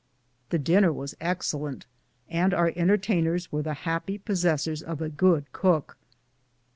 [0.49, 1.85] The dinner was excellent,
[2.27, 5.95] and our entertainers were the happy possessors of a good cook.